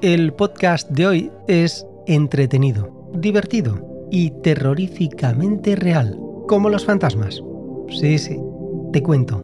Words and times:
El 0.00 0.32
podcast 0.32 0.88
de 0.90 1.06
hoy 1.08 1.32
es 1.48 1.84
entretenido, 2.06 3.10
divertido 3.14 4.06
y 4.12 4.30
terroríficamente 4.42 5.74
real, 5.74 6.16
como 6.46 6.70
los 6.70 6.84
fantasmas. 6.84 7.42
Sí, 7.88 8.16
sí, 8.18 8.38
te 8.92 9.02
cuento. 9.02 9.42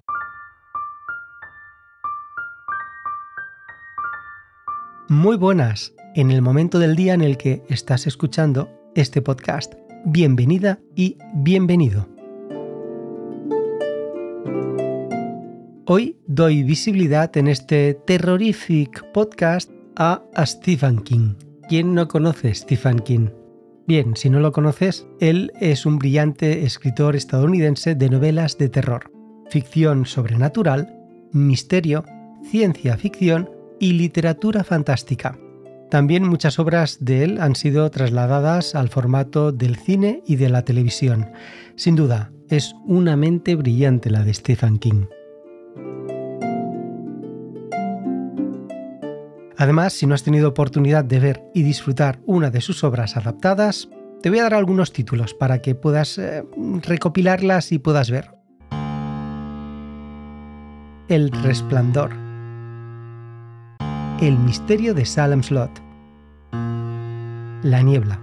Muy 5.08 5.36
buenas, 5.36 5.92
en 6.14 6.30
el 6.30 6.40
momento 6.40 6.78
del 6.78 6.94
día 6.94 7.14
en 7.14 7.22
el 7.22 7.36
que 7.36 7.64
estás 7.68 8.06
escuchando 8.06 8.70
este 8.94 9.22
podcast. 9.22 9.74
Bienvenida 10.04 10.78
y 10.94 11.18
bienvenido. 11.34 12.06
Hoy 15.86 16.16
doy 16.28 16.62
visibilidad 16.62 17.36
en 17.36 17.48
este 17.48 17.94
Terrorific 17.94 19.10
podcast 19.10 19.73
a, 19.96 20.22
Stephen 20.44 20.98
King. 21.00 21.34
¿Quién 21.68 21.94
no 21.94 22.08
conoce 22.08 22.54
Stephen 22.54 22.98
King? 22.98 23.28
Bien, 23.86 24.16
si 24.16 24.30
no 24.30 24.40
lo 24.40 24.52
conoces, 24.52 25.06
él 25.20 25.52
es 25.60 25.86
un 25.86 25.98
brillante 25.98 26.64
escritor 26.64 27.16
estadounidense 27.16 27.94
de 27.94 28.08
novelas 28.08 28.56
de 28.58 28.68
terror, 28.68 29.10
ficción 29.50 30.06
sobrenatural, 30.06 30.98
misterio, 31.32 32.04
ciencia 32.50 32.96
ficción 32.96 33.50
y 33.80 33.92
literatura 33.92 34.64
fantástica. 34.64 35.38
También 35.90 36.26
muchas 36.26 36.58
obras 36.58 36.98
de 37.00 37.24
él 37.24 37.40
han 37.40 37.54
sido 37.54 37.90
trasladadas 37.90 38.74
al 38.74 38.88
formato 38.88 39.52
del 39.52 39.76
cine 39.76 40.22
y 40.26 40.36
de 40.36 40.48
la 40.48 40.62
televisión. 40.62 41.30
Sin 41.76 41.94
duda, 41.94 42.32
es 42.48 42.74
una 42.86 43.16
mente 43.16 43.54
brillante 43.54 44.10
la 44.10 44.24
de 44.24 44.34
Stephen 44.34 44.78
King. 44.78 45.04
Además, 49.56 49.92
si 49.92 50.06
no 50.06 50.14
has 50.14 50.24
tenido 50.24 50.48
oportunidad 50.48 51.04
de 51.04 51.20
ver 51.20 51.44
y 51.54 51.62
disfrutar 51.62 52.20
una 52.26 52.50
de 52.50 52.60
sus 52.60 52.82
obras 52.82 53.16
adaptadas, 53.16 53.88
te 54.20 54.30
voy 54.30 54.40
a 54.40 54.44
dar 54.44 54.54
algunos 54.54 54.92
títulos 54.92 55.34
para 55.34 55.60
que 55.60 55.74
puedas 55.74 56.18
eh, 56.18 56.44
recopilarlas 56.82 57.70
y 57.72 57.78
puedas 57.78 58.10
ver. 58.10 58.30
El 61.08 61.30
Resplandor. 61.30 62.10
El 64.20 64.38
misterio 64.38 64.94
de 64.94 65.04
Salem 65.04 65.42
Slot. 65.42 65.70
La 67.62 67.82
niebla. 67.82 68.20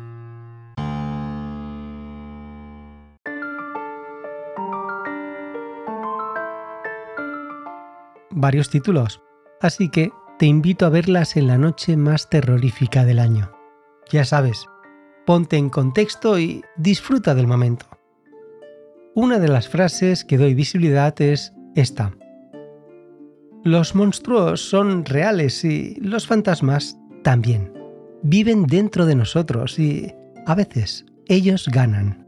Varios 8.31 8.69
títulos, 8.69 9.21
así 9.61 9.89
que 9.89 10.11
te 10.41 10.47
invito 10.47 10.87
a 10.87 10.89
verlas 10.89 11.37
en 11.37 11.45
la 11.45 11.59
noche 11.59 11.95
más 11.95 12.27
terrorífica 12.27 13.05
del 13.05 13.19
año. 13.19 13.51
Ya 14.11 14.25
sabes, 14.25 14.65
ponte 15.23 15.55
en 15.55 15.69
contexto 15.69 16.39
y 16.39 16.63
disfruta 16.77 17.35
del 17.35 17.45
momento. 17.45 17.85
Una 19.13 19.37
de 19.37 19.47
las 19.47 19.69
frases 19.69 20.25
que 20.25 20.39
doy 20.39 20.55
visibilidad 20.55 21.13
es 21.21 21.53
esta. 21.75 22.17
Los 23.63 23.93
monstruos 23.93 24.67
son 24.67 25.05
reales 25.05 25.63
y 25.63 25.93
los 26.01 26.25
fantasmas 26.25 26.97
también. 27.21 27.71
Viven 28.23 28.65
dentro 28.65 29.05
de 29.05 29.13
nosotros 29.13 29.77
y 29.77 30.11
a 30.47 30.55
veces 30.55 31.05
ellos 31.27 31.69
ganan. 31.71 32.20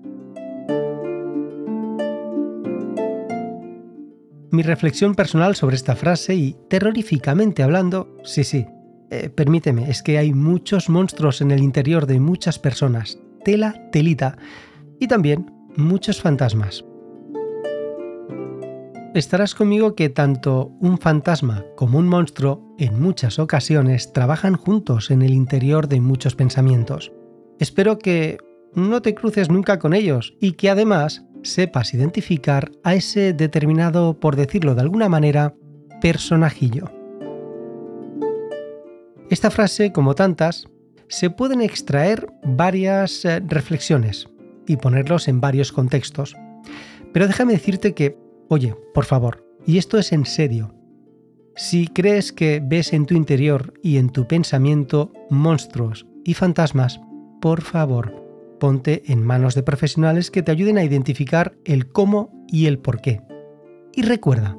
Mi 4.54 4.62
reflexión 4.62 5.16
personal 5.16 5.56
sobre 5.56 5.76
esta 5.76 5.96
frase 5.96 6.36
y, 6.36 6.56
terroríficamente 6.70 7.64
hablando, 7.64 8.16
sí, 8.24 8.44
sí, 8.44 8.68
eh, 9.10 9.30
permíteme, 9.30 9.90
es 9.90 10.04
que 10.04 10.20
hay 10.20 10.32
muchos 10.32 10.90
monstruos 10.90 11.42
en 11.42 11.50
el 11.50 11.64
interior 11.64 12.06
de 12.06 12.20
muchas 12.20 12.60
personas, 12.60 13.18
tela, 13.44 13.90
telita, 13.92 14.38
y 15.00 15.08
también 15.08 15.52
muchos 15.76 16.22
fantasmas. 16.22 16.86
Estarás 19.16 19.56
conmigo 19.56 19.96
que 19.96 20.10
tanto 20.10 20.72
un 20.80 21.00
fantasma 21.00 21.66
como 21.76 21.98
un 21.98 22.08
monstruo 22.08 22.76
en 22.78 23.02
muchas 23.02 23.40
ocasiones 23.40 24.14
trabajan 24.14 24.56
juntos 24.56 25.10
en 25.10 25.24
el 25.24 25.34
interior 25.34 25.88
de 25.88 26.00
muchos 26.00 26.36
pensamientos. 26.36 27.12
Espero 27.60 27.98
que 27.98 28.38
no 28.76 29.02
te 29.02 29.16
cruces 29.16 29.50
nunca 29.50 29.80
con 29.80 29.96
ellos 29.96 30.36
y 30.40 30.54
que 30.54 30.70
además 30.70 31.26
sepas 31.44 31.94
identificar 31.94 32.72
a 32.84 32.96
ese 32.96 33.34
determinado, 33.34 34.20
por 34.20 34.36
decirlo 34.36 34.76
de 34.76 34.82
alguna 34.82 35.10
manera, 35.10 35.54
personajillo. 36.02 36.92
Esta 39.30 39.52
frase, 39.52 39.92
como 39.92 40.16
tantas, 40.16 40.66
se 41.08 41.30
pueden 41.30 41.62
extraer 41.62 42.28
varias 42.44 43.26
eh, 43.26 43.42
reflexiones 43.46 44.28
y 44.68 44.78
ponerlos 44.78 45.28
en 45.28 45.42
varios 45.42 45.72
contextos. 45.72 46.36
Pero 47.14 47.28
déjame 47.28 47.54
decirte 47.54 47.94
que, 47.94 48.18
oye, 48.50 48.76
por 48.94 49.06
favor, 49.06 49.46
y 49.66 49.78
esto 49.78 49.98
es 49.98 50.12
en 50.12 50.26
serio, 50.26 50.76
si 51.56 51.88
crees 51.88 52.34
que 52.34 52.62
ves 52.64 52.94
en 52.94 53.06
tu 53.06 53.14
interior 53.16 53.74
y 53.84 53.98
en 53.98 54.10
tu 54.10 54.28
pensamiento 54.28 55.14
monstruos 55.30 56.08
y 56.24 56.34
fantasmas, 56.34 57.00
por 57.42 57.62
favor, 57.62 58.23
ponte 58.64 59.04
en 59.12 59.22
manos 59.22 59.56
de 59.56 59.64
profesionales 59.64 60.32
que 60.32 60.42
te 60.42 60.50
ayuden 60.50 60.78
a 60.78 60.86
identificar 60.86 61.54
el 61.66 61.92
cómo 61.92 62.32
y 62.48 62.68
el 62.68 62.80
por 62.80 63.02
qué. 63.02 63.20
Y 63.94 64.04
recuerda, 64.04 64.58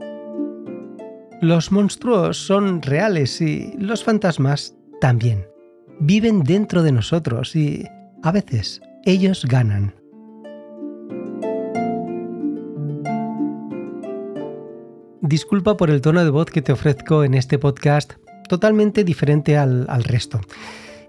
los 1.40 1.72
monstruos 1.72 2.36
son 2.36 2.82
reales 2.82 3.40
y 3.40 3.72
los 3.78 4.04
fantasmas 4.04 4.76
también. 5.00 5.46
Viven 6.00 6.44
dentro 6.44 6.82
de 6.82 6.92
nosotros 6.92 7.56
y 7.56 7.88
a 8.22 8.30
veces 8.30 8.82
ellos 9.06 9.46
ganan. 9.46 9.94
Disculpa 15.22 15.78
por 15.78 15.88
el 15.88 16.02
tono 16.02 16.22
de 16.22 16.28
voz 16.28 16.50
que 16.50 16.60
te 16.60 16.72
ofrezco 16.72 17.24
en 17.24 17.32
este 17.32 17.58
podcast, 17.58 18.12
totalmente 18.50 19.02
diferente 19.02 19.56
al, 19.56 19.86
al 19.88 20.04
resto. 20.04 20.42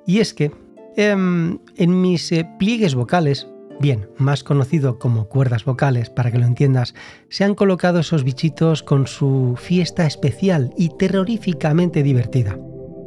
Y 0.07 0.19
es 0.19 0.33
que 0.33 0.53
Em, 0.97 1.59
en 1.75 2.01
mis 2.01 2.31
eh, 2.31 2.47
pliegues 2.57 2.95
vocales, 2.95 3.47
bien, 3.81 4.09
más 4.17 4.43
conocido 4.43 4.97
como 4.97 5.27
cuerdas 5.27 5.65
vocales, 5.65 6.09
para 6.09 6.31
que 6.31 6.39
lo 6.39 6.45
entiendas, 6.45 6.95
se 7.29 7.43
han 7.43 7.55
colocado 7.55 7.99
esos 7.99 8.23
bichitos 8.23 8.81
con 8.81 9.05
su 9.05 9.55
fiesta 9.57 10.05
especial 10.05 10.73
y 10.77 10.89
terroríficamente 10.89 12.01
divertida. 12.01 12.57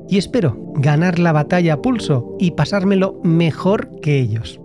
Y 0.09 0.19
espero 0.19 0.57
ganar 0.75 1.19
la 1.19 1.33
batalla 1.33 1.75
a 1.75 1.83
pulso 1.83 2.37
y 2.39 2.53
pasármelo 2.53 3.21
mejor 3.25 4.01
que 4.01 4.19
ellos. 4.19 4.61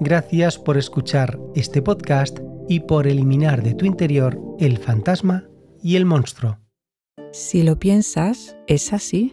Gracias 0.00 0.58
por 0.58 0.78
escuchar 0.78 1.38
este 1.54 1.82
podcast 1.82 2.38
y 2.68 2.80
por 2.80 3.06
eliminar 3.06 3.62
de 3.62 3.74
tu 3.74 3.84
interior 3.84 4.40
el 4.58 4.78
fantasma 4.78 5.44
y 5.82 5.96
el 5.96 6.06
monstruo. 6.06 6.58
Si 7.32 7.62
lo 7.62 7.78
piensas, 7.78 8.56
es 8.66 8.92
así. 8.92 9.28